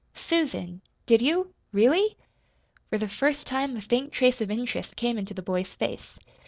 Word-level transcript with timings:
"Susan, 0.15 0.81
did 1.05 1.21
you, 1.21 1.53
really?" 1.71 2.17
For 2.89 2.97
the 2.97 3.07
first 3.07 3.45
time 3.45 3.77
a 3.77 3.81
faint 3.81 4.11
trace 4.11 4.41
of 4.41 4.49
interest 4.49 4.95
came 4.95 5.15
into 5.19 5.35
the 5.35 5.43
boy's 5.43 5.75
face. 5.75 6.17